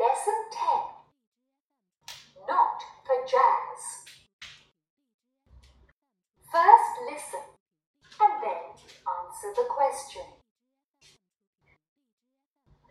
[0.00, 3.80] Lesson 10 Not for Jazz.
[6.50, 7.44] First listen
[8.20, 10.22] and then answer the question.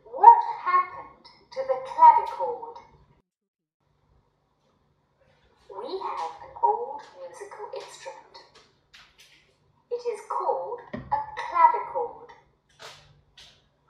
[0.06, 2.78] What happened to the clavichord?
[5.82, 8.38] We have an old musical instrument.
[9.90, 12.30] It is called a clavichord.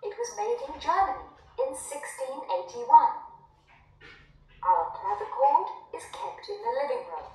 [0.03, 1.29] It was made in Germany
[1.59, 2.87] in 1681.
[4.63, 7.31] Our clavichord is kept in the living room.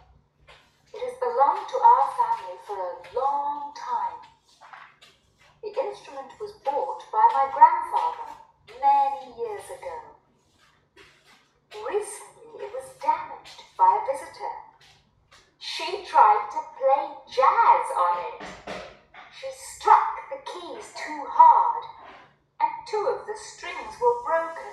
[0.94, 4.20] It has belonged to our family for a long time.
[5.60, 8.32] The instrument was bought by my grandfather
[8.80, 9.96] many years ago.
[11.84, 14.54] Recently, it was damaged by a visitor.
[15.58, 18.40] She tried to play jazz on it.
[19.36, 21.84] She struck the keys too hard,
[22.60, 24.72] and two of the strings were broken.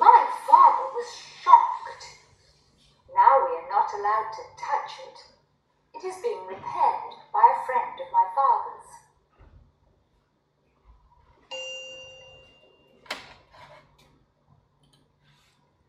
[0.00, 1.08] My father was
[1.44, 2.04] shocked.
[3.14, 3.88] Now we are not
[4.31, 5.17] allowed to touch it.
[5.93, 8.87] It is being repaired by a friend of my father's.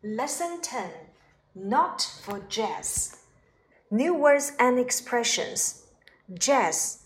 [0.03, 0.89] Lesson 10
[1.55, 3.17] Not for Jazz.
[3.89, 5.85] New words and expressions.
[6.33, 6.99] Jazz,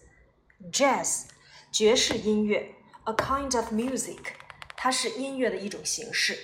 [0.71, 1.27] jazz,
[1.71, 4.33] 爵士音乐，a kind of music，
[4.75, 6.37] 它是音乐的一种形式。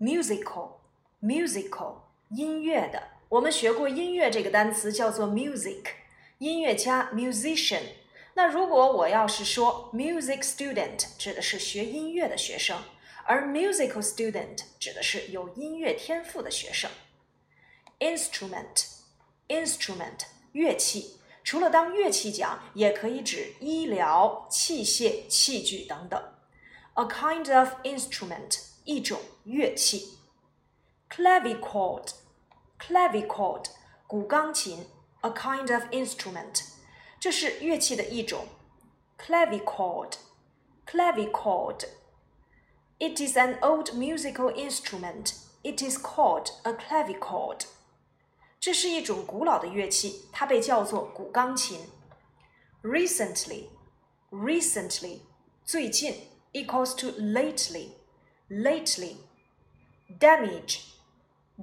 [0.00, 0.76] Musical,
[1.20, 1.96] musical，
[2.30, 3.16] 音乐的。
[3.31, 5.83] 我们学过音乐这个单词叫做 music，
[6.39, 7.81] 音乐家 musician。
[8.33, 12.77] 那如果我要是说 music student，指的是学音乐的学生。
[13.23, 16.91] 而 musical student 指的是有音乐天赋的学生。
[17.99, 26.21] instrument，instrument 乐器，除了当乐器讲，也可以指医疗器械、器具等等。
[26.95, 30.17] A kind of instrument 一种乐器
[31.09, 32.07] ，clavichord。
[32.80, 33.70] clavichord，clavichord
[34.06, 34.86] 古钢琴，
[35.22, 36.62] a kind of instrument
[37.18, 38.46] 这是乐器的一种。
[39.18, 41.86] clavichord，clavichord
[42.98, 45.34] It is an old musical instrument.
[45.62, 47.66] It is called a clavichord.
[48.58, 51.80] 这是一种古老的乐器，它被叫做古钢琴。
[52.82, 53.68] Recently,
[54.30, 55.20] recently，
[55.64, 56.14] 最近，
[56.52, 57.90] equals to lately,
[58.48, 59.16] lately.
[60.18, 60.80] Damage,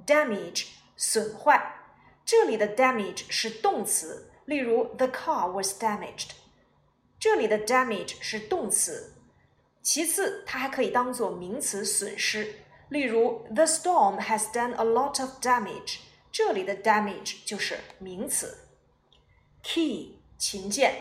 [0.06, 0.66] damage，
[0.99, 1.77] 损坏。
[2.25, 6.31] 这里的 damage 是动词，例如 the car was damaged。
[7.17, 9.15] 这里的 damage 是动词。
[9.81, 12.55] 其次，它还可以当做名词损失，
[12.89, 15.99] 例如 The storm has done a lot of damage。
[16.31, 18.67] 这里的 damage 就是名词。
[19.63, 20.93] Key 琴键，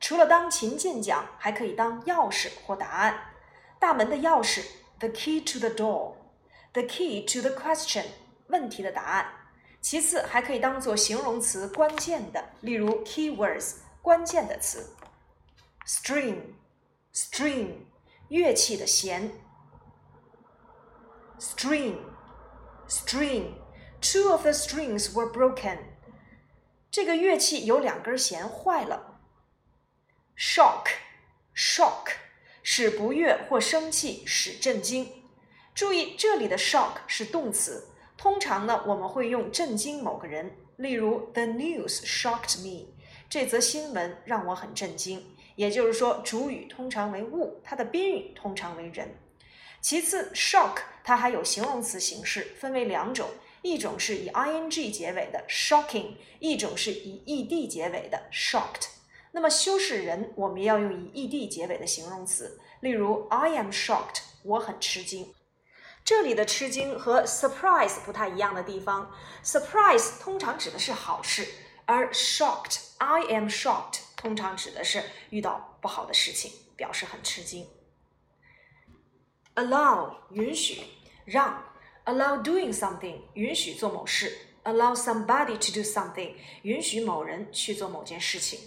[0.00, 3.30] 除了当琴键讲，还可以当钥匙或答案。
[3.78, 4.64] 大门的钥匙
[4.98, 8.04] ，the key to the door，the key to the question，
[8.48, 9.43] 问题的答案。
[9.84, 14.96] 其次，还可以当做形容词关键的，例如 keywords 关键的词。
[15.86, 17.80] String，string。
[18.28, 19.30] 乐器的弦
[21.38, 25.76] ，string，string，two of the strings were broken。
[26.90, 29.20] 这个乐器有两根弦坏了。
[30.34, 32.12] shock，shock，
[32.62, 35.28] 使不悦或生气，使震惊。
[35.74, 42.86] 注意这里的 shock 是动词，通常呢我们会用震惊某个人，例如 The news shocked me，
[43.28, 45.24] 这则新闻让我很震惊。
[45.56, 49.16] 也就是说，主语通常为物，它的宾语通常为人。
[49.80, 53.28] 其次，shock 它还有形容词形式，分为两种，
[53.62, 58.88] 一种是以 ing 结尾的 shocking，一种是以 ed 结尾的 shocked。
[59.30, 65.32] 那么修饰人，我们要用以 ed 结尾的形容词，例如 I am shocked，我很吃惊。
[66.03, 69.13] 这里的吃惊和 surprise 不太一样的地方，
[69.43, 71.47] surprise 通常指的是好事，
[71.85, 73.99] 而 shocked，I am shocked。
[74.15, 77.67] 通常指的是遇到不好的事情，表示很吃惊。
[79.55, 80.83] Allow 允许，
[81.25, 81.63] 让；
[82.05, 84.29] allow doing something 允许做某事；
[84.63, 88.59] allow somebody to do something 允许某人去做某件事情。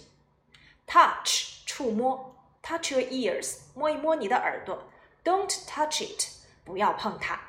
[0.87, 4.77] Touch 触摸，touch your ears 摸一摸你的耳朵；
[5.23, 6.36] don't touch it
[6.67, 7.39] 不要碰它。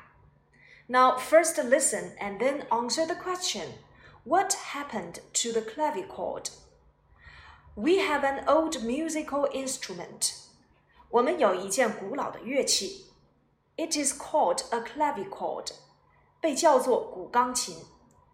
[0.87, 3.79] Now first listen and then answer the question:
[4.23, 6.49] What happened to the clavichord?
[7.75, 10.33] We have an old musical instrument.
[11.09, 13.07] 我们有一件古老的乐器。
[13.77, 15.71] It is called a clavichord.
[16.39, 17.77] 被叫做古钢琴。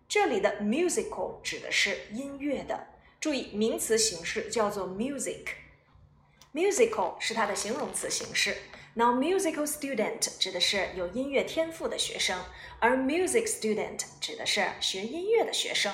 [0.07, 2.87] 这里的 musical 指的是音乐的。
[3.19, 8.57] 注意名词形式叫做 music。musical 是它的形容词形式。
[8.95, 12.37] Now, musical student 指的是有音乐天赋的学生，
[12.79, 15.93] 而 music student 指的是学音乐的学生。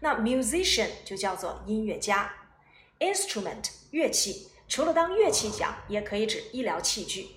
[0.00, 2.32] 那 musician 就叫做音乐家。
[2.98, 7.28] Instrument 乐器，除了当乐器讲，也可以指医疗器具。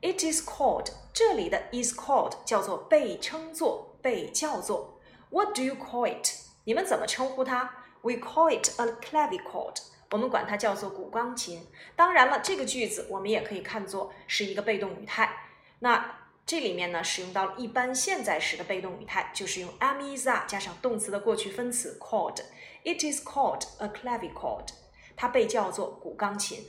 [0.00, 5.00] It is called 这里的 is called 叫做被称作、被叫做。
[5.30, 6.32] What do you call it？
[6.64, 7.70] 你们怎么称呼它？
[8.02, 9.78] We call it a clavichord。
[10.11, 11.67] 我们管它叫做古钢琴。
[11.95, 15.47] 当然了，这个句子我们也可以看作是一个被动语态。
[15.79, 22.41] 那这里面呢，使用到了一般现在时的被动语态，就是用 am is are 加上动词的过去分词 called。
[22.83, 24.67] It is called a clavichord。
[25.15, 26.65] 它被叫做古钢琴。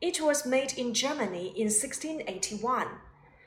[0.00, 2.88] It was made in Germany in 1681。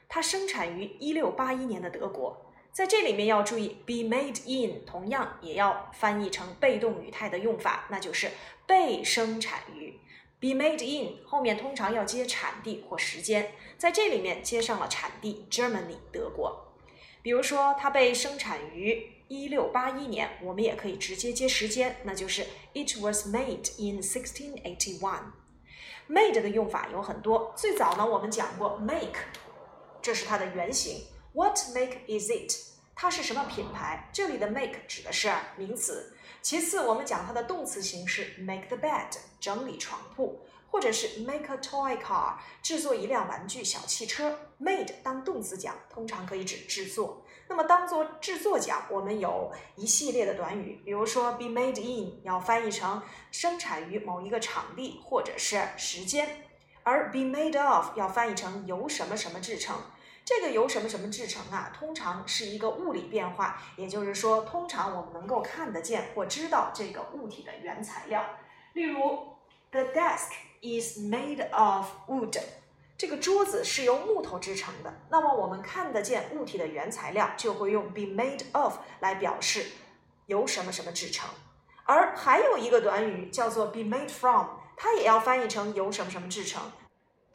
[0.07, 2.53] 它生产于1681年的德国。
[2.75, 8.30] 在这里面要注意，be made in 同样也要翻译成被动语态的用法，那就是
[8.68, 9.98] 被生产于。
[10.42, 16.75] be made in 后面通常要接产地或时间，在这里面接上了产地 Germany 德国。
[17.22, 25.31] 比如说，它被生产于一六八一年，我们也可以直接接时间，那就是 It was made in sixteen eighty one。
[26.10, 29.21] made 的用法有很多，最早呢我们讲过 make，
[30.01, 31.06] 这是它的原型。
[31.35, 32.53] What make is it？
[32.95, 34.09] 它是什么品牌？
[34.13, 36.15] 这里的 make 指的是名词。
[36.41, 39.09] 其次，我们讲它的动词形式，make the bed，
[39.41, 44.39] 整理床铺，或者是 make a toy car，制作一辆玩具小汽车。
[44.61, 47.25] made 当动词讲，通常可以指制作。
[47.49, 56.45] 那么当做制作讲，我们有一系列的短语，比如说 be made in，要翻译成生产于某一个场地或者是时间，
[56.83, 59.75] 而 be made of 要翻译成由什么什么制成。
[60.25, 61.72] 这个由什么什么制成啊？
[61.77, 68.25] 通常是一个物理变化，也就是说，通常我们能够看得见或知道这个物体的原材料。
[68.74, 69.36] 例如
[69.69, 70.31] ，The desk
[70.62, 72.39] is made of wood。
[72.98, 74.92] 这个桌子是由木头制成的。
[75.12, 79.68] 那么我们看得见物体的原材料，就会用 be made of 来表示
[80.25, 81.30] 由什么什么制成。
[81.83, 86.71] 而还有一个短语叫做 be made from，它也要翻译成由什么什么制成。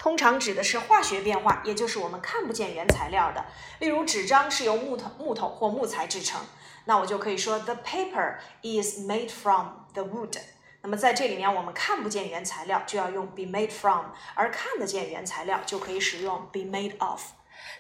[0.01, 3.45] 通常指的是化学变化，也就是我们看不见原材料的。
[3.81, 6.41] 例如，纸张是由木头、木头或木材制成，
[6.87, 10.39] 那我就可以说 The paper is made from the wood。
[10.81, 17.21] 那么在这里面，我们看不见原材料，就要用 be made from；而看得见原材料，就可以使用 be made of。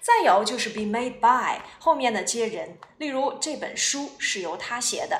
[0.03, 2.77] 再有就是 be made by，后面的接人。
[2.99, 5.17] 例如，这本书是由他写的，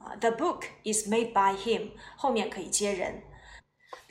[0.00, 3.22] 啊，The book is made by him，后面可以接人。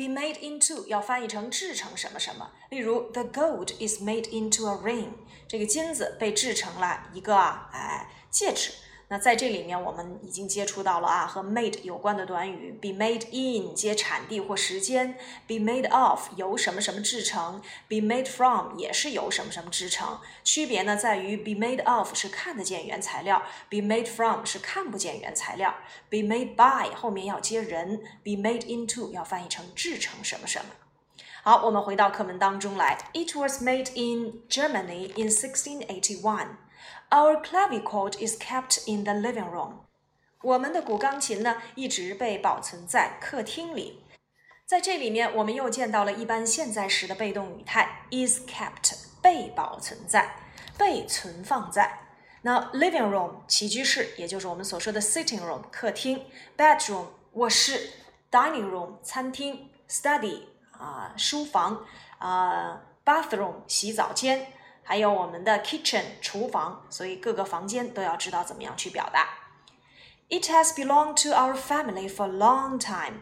[0.01, 5.09] Be made into 要翻译成制成什么什么，例如 the gold is made into a ring，
[5.47, 8.71] 这个金子被制成了一个哎戒指。
[9.11, 20.17] 那在这里面，我们已经接触到了啊，和 made 有关的短语，be made in 接产地或时间，be made of 由什么什么制成，be made from 也是由什么什么制成。
[20.45, 25.75] 区别呢在于，be made of 是看得见原材料，be made from 是看不见原材料。
[26.09, 30.65] be made by 后面要接人，be made into 要翻译成制成什么什么。
[31.43, 32.97] 好，我们回到课文当中来。
[33.11, 36.47] It was made in Germany in 1681.
[37.13, 39.73] Our clavichord is kept in the living room.
[40.43, 44.05] 我们的古钢琴呢，一直被保存在客厅里。
[44.65, 50.33] 在这里面，我们又见到了一般现在时的被动语态 is kept，被保存在，
[50.77, 51.99] 被存放在。
[52.43, 57.91] 那 living room 起居室，也就是我们所说的 sitting room 客厅，bedroom 卧室
[58.31, 61.85] ，dining room 餐厅，study 啊书房
[62.19, 64.53] 啊，bathroom 洗澡间。
[64.91, 69.25] 还有我们的 kitchen 厨房，所以各个房间都要知道怎么样去表达。
[70.27, 73.21] It has belonged to our family for a long time。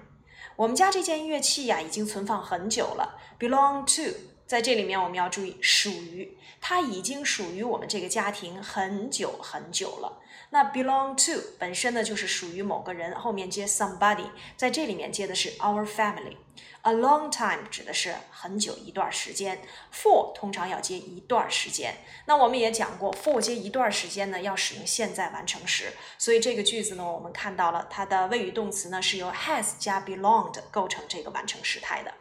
[0.56, 3.20] 我们家这件乐器呀，已经存放很久了。
[3.38, 4.18] Belong to
[4.50, 10.20] 在这里面我们要注意属于，它已经属于我们这个家庭很久很久了。
[10.50, 14.26] 那 belong to 本身呢就是属于某个人，后面接 somebody，
[14.58, 16.38] 在这里面接的是 our family。
[16.82, 19.62] A long time 指的是很久一段时间
[19.94, 21.98] ，for 通常要接一段时间。
[22.26, 25.94] 那我们也讲过，for 接一段时间呢，要使用现在完成时。
[26.18, 32.12] 所以这个句子呢，我们看到了它的谓语动词呢是由 has 加 belonged 构成这个完成时态的。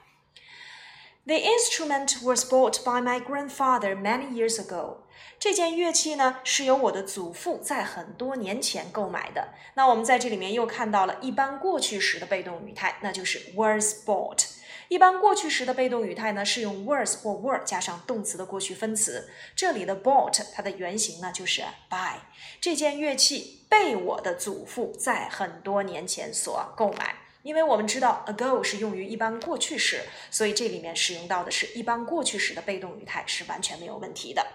[1.29, 5.01] The instrument was bought by my grandfather many years ago.
[5.39, 9.49] 这件乐器呢，是由我的祖父在很多年前购买的。
[9.75, 14.47] 那我们在这里面又看到了一般过去时的被动语态，那就是 was bought。
[14.89, 19.29] 一般过去时的被动语态呢，是用 was 或 were 加上动词的过去分词。
[19.55, 22.15] 这里的 bought 它的原型呢就是 buy。
[22.59, 27.17] 这件乐器被我的祖父在很多年前所购买。
[27.49, 34.47] 因为我们知道 ago 是用于一般过去时，所以这里面使用到的是一般过去时的被动语态是完全没有问题的。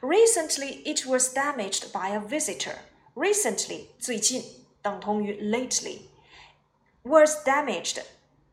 [0.00, 2.78] Recently, it was damaged by a visitor.
[3.14, 4.42] Recently 最近
[4.82, 5.98] 等同于 lately。
[7.04, 7.98] was damaged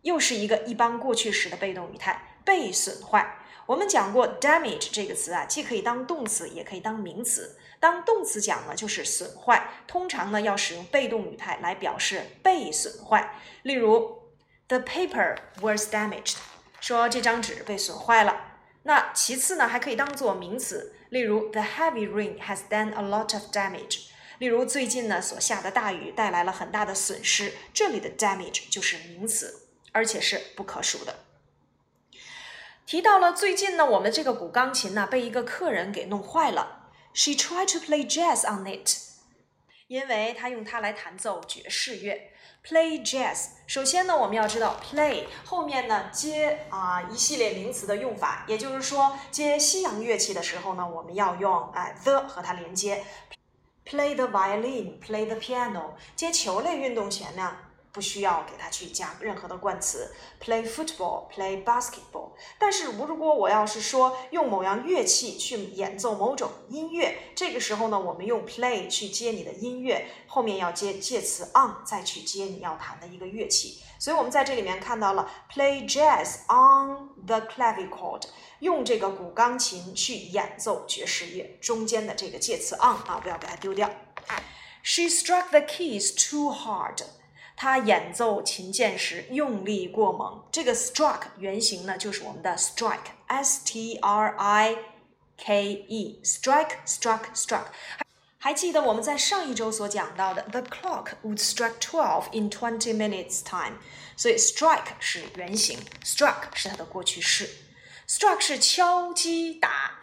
[0.03, 3.39] 又是一个一般过去时的被动语态，被损坏。
[3.65, 7.57] 我们讲过 damage 这个词啊，既可以当动词，也可以当名词。
[7.81, 13.33] 当动词讲呢，就是损坏，通常呢要使用被动语态来表示被损坏。
[13.63, 14.21] 例如
[14.67, 16.35] ，The paper was damaged，
[16.79, 18.59] 说这张纸被损坏了。
[18.83, 24.09] 那其次呢，还可以当做名词，例如，The heavy rain has done a lot of damage。
[24.37, 31.15] 例如，最近呢所下的大雨带来了很大的损失，这里的 damage 就是名词，而且是不可数的。
[32.85, 36.80] 提到了最近呢，我们这个古钢琴呢被一个客人给弄坏了。
[37.13, 38.97] She tried to play jazz on it，
[39.87, 42.31] 因为她用它来弹奏爵士乐。
[42.63, 53.03] Play jazz，首先呢，我们要知道 play 后面呢接啊一系列名词的用法，也就是说接西洋乐器的时候呢，我们要用哎 the 和它连接。
[53.83, 57.57] Play the violin，play the piano，接球类运动前呢。
[57.91, 62.31] 不需要给它去加任何的冠词，play football，play basketball。
[62.57, 73.83] 但是如果我要是说用某样乐器去演奏某种音乐，这个时候呢，我们用 play 去接你的音乐，后面要接介词 on，再去接你要弹的一个乐器。
[73.99, 78.23] 所以我们在这里面看到了 play jazz on the clavichord，
[78.59, 83.89] 用这个古钢琴去演奏爵士乐，中间的这个介词 on 啊，不要给它丢掉。
[84.81, 87.03] She struck the keys too hard.
[87.61, 94.75] 他演奏琴键时用力过猛，这个 struck 原型呢就是我们的 strike，s t r i
[95.37, 97.65] k e，strike struck struck。
[98.39, 103.77] 还记得我们在上一周所讲到的，the clock would strike twelve in twenty minutes time。
[104.17, 107.47] 所以 strike 是原型，struck 是它的过去式
[108.09, 109.99] ，struck 是敲击打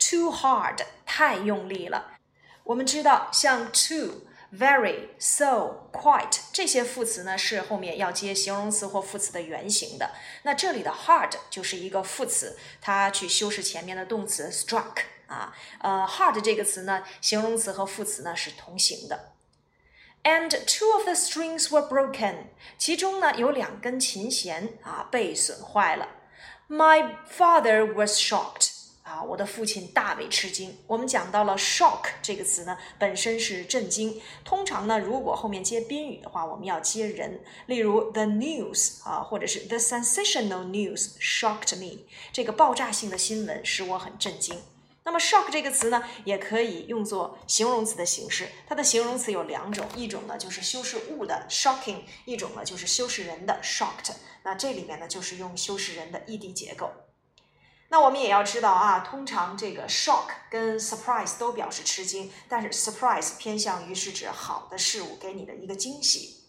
[0.00, 2.18] ，too hard 太用力了。
[2.64, 4.25] 我们知道像 too。
[4.53, 10.11] very, so, quite 这些副词呢是后面要接形容词或副词的原形的。
[10.43, 15.55] 那这里的 hard 就是一个副词，它去修饰前面的动词 struck 啊。
[15.79, 19.31] 呃，hard 这个词呢，形容词和副词呢是同形的。
[20.23, 26.07] And two of the strings were broken，其中呢有两根琴弦啊被损坏了。
[26.67, 28.74] My father was shocked。
[29.06, 30.76] 啊，我的父亲大为吃惊。
[30.88, 34.20] 我们讲到了 shock 这个词呢，本身是震惊。
[34.44, 37.40] 通常呢，如果后面接宾语的话，我们要接人。
[37.66, 42.00] 例如 the news 啊，或者是 the sensational news shocked me。
[42.32, 44.60] 这个爆炸性的新闻使我很震惊。
[45.04, 48.48] 那么 shock 这个词呢，也可以用作形容词的形式。
[48.66, 54.10] 它的形容词有两种，一种呢就是修饰物的 shocking，一种呢就是修饰人的 shocked。
[54.42, 56.90] 那这里面呢就是用修饰人的 ed 结构。
[57.88, 66.44] 那我们也要知道啊，通常这个 shock 跟 surprise 都表示吃惊，但是 surprise 偏向于是指好的事物给你的一个惊喜。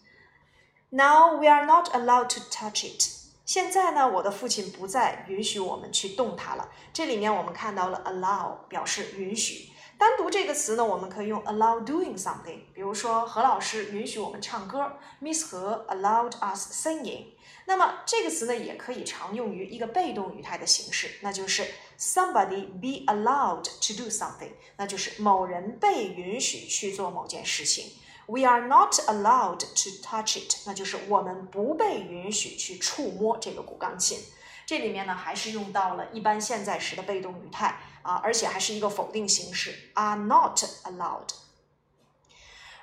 [0.90, 3.02] Now we are not allowed to touch it。
[3.44, 6.68] 现在呢，我的父亲不再允许我们去动它了。
[6.92, 9.70] 这里面我们看到了 allow 表示允许。
[9.98, 12.60] 单独这个词呢，我们可以用 allow doing something。
[12.72, 17.24] 比如说何老师允许我们唱歌，Miss 何 allowed us singing。
[17.66, 21.66] 那么这个词呢，也可以常用于一个被动语态的形式，那就是
[21.98, 27.90] somebody be allowed to do something，那就是某人被允许去做某件事情。
[28.26, 34.18] We are not allowed to touch it，那就是我们不被允许去触摸这个古钢琴。
[34.68, 41.30] 这里面呢，还是用到了一般现在时的被动语态啊，而且还是一个否定形式，are not allowed。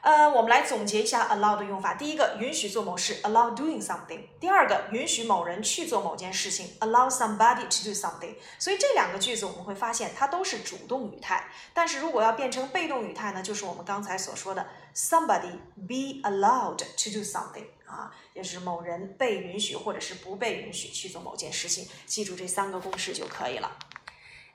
[0.02, 1.94] 呃，我们来总结一下 allow 的用法。
[1.94, 8.36] 第一个，允许做某事，allow doing something；第二个，允许某人去做某件事情，allow somebody to do something。
[8.58, 11.52] 所以这两个句子我们会发现，它都是主动语态。
[11.72, 14.66] 但是如果要变成被动语态呢，就是我们刚才所说的
[14.96, 21.88] somebody be allowed to do something 啊，也是某人被允许或者是不被允许去做某件事情。
[22.06, 23.80] 记住这三个公式就可以了。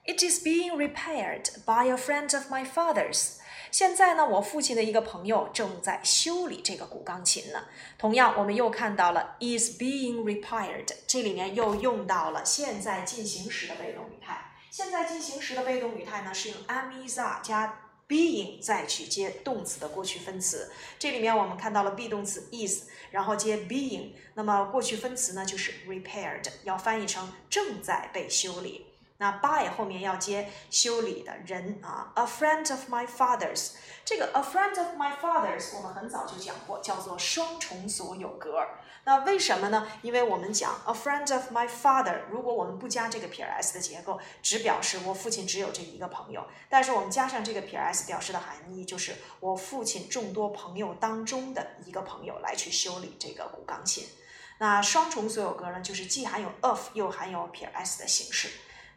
[0.04, 3.38] It is being repaired by a friend of my father's。
[3.70, 7.66] 现在呢，我父亲的一个朋友正在修理这个古钢琴呢。
[7.99, 14.52] 同样，我们又看到了 is being repaired，这里面又用到了现在进行时的被动语态。
[14.70, 20.71] 现在进行时的被动语态呢，是用 am is are 加 being 再去接动词的过去分词。
[20.99, 28.87] 这里面我们看到了 be 动词 is，然后接 being，那么过去分词呢就是 repaired，要翻译成正在被修理。
[29.21, 33.73] 那 by 后面要接修理的人啊，a friend of my father's。
[34.03, 38.67] 这个 a friend of my father's 我们很早就讲过，叫做双重所有格。
[39.05, 39.87] 那为什么呢？
[40.00, 46.47] 因为我们讲 a friend of my father，如果我们不加这个撇 s 的结构，只表示我父亲只有这一个朋友。
[46.71, 54.09] 但是我们加上这个撇 s，表示的含义就是我父亲众多朋友当中的一个朋友来去修理这个古钢琴。
[54.59, 58.49] 那双重所有格呢，就是既含有 of 又含有撇 s 的形式。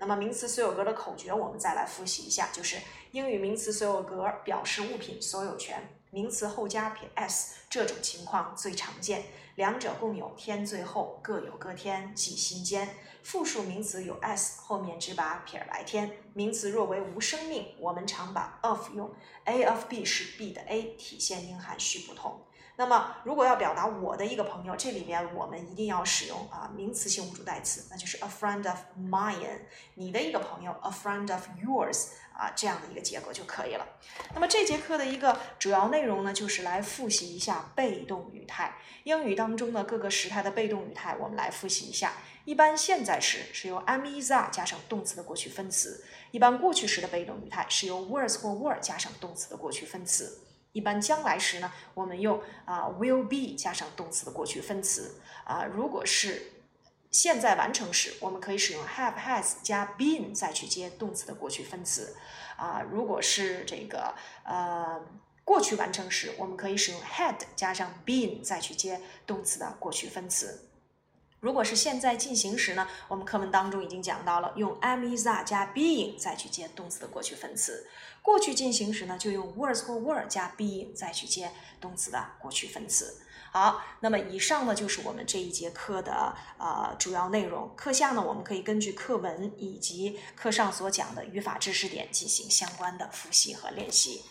[0.03, 2.75] 那么名词所有格的口诀，我们再来复习一下，就是
[3.11, 9.23] 英语名词所有格表示物品所有权，名词后加撇 s，这种情况最常见，
[9.55, 12.89] 两者共有添最后，各有各添，记心间。
[13.23, 16.11] 复数名词有 s，后面只把撇来添。
[16.33, 19.09] 名词若为无生命，我们常把 of 用
[19.45, 22.41] ，a of b 是 b 的 a，体现英含序不同。
[22.75, 29.59] 那么，如果要表达我的一个朋友，这里边我们一定要使用啊名词性物主代词，那就是 a friend of mine。
[29.93, 33.87] 你的一个朋友，a friend of yours 啊这样的一个结构就可以了。
[34.33, 38.75] 那么这节课的一个主要内容呢，就是来复习一下被动语态。
[39.03, 42.13] 英语当中的各个时态的被动语态，我们来复习一下。
[42.45, 50.42] 一般现在时是由 am is are 加上动词的过去分词；一般过去时的被动语态是由 was 或 were 加上动词的过去分词。
[50.73, 55.15] 一般将来时呢，我们用啊 will be 加上动词的过去分词
[55.45, 55.63] 啊。
[55.63, 56.51] 如果是
[57.11, 62.15] 现在完成时，我们可以使用 have has 加 been 再去接动词的过去分词
[62.57, 62.81] 啊。
[62.91, 64.99] 如果是这个呃
[65.45, 70.69] 过去完成时，我们可以使用 had 加上 been 再去接动词的过去分词。
[71.43, 77.85] 如果是现在进行时呢，我们课文当中已经讲到了，用 am is are 加 being 再去接动词的过去分词。
[78.21, 83.21] 过去进行时呢，就用 was 或 were 加 being 再去接动词的过去分词。
[83.51, 87.73] 好，那么以上呢就是我们这一节课的呃主要内容。
[87.75, 94.23] 课下呢，我们可以根据课文以及课上所讲的语法知识点进行相关的复习和练习。